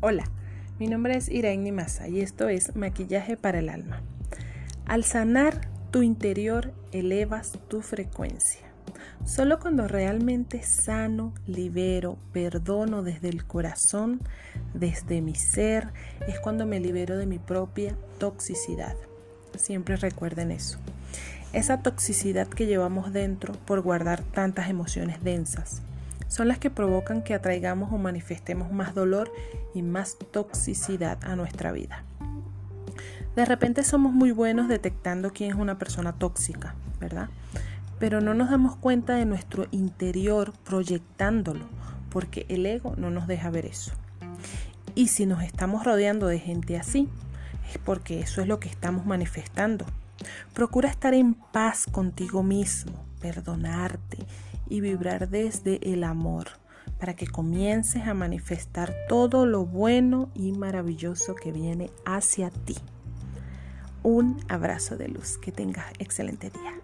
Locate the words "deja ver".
43.26-43.66